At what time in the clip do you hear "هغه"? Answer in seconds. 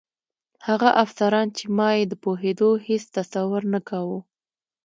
0.67-0.89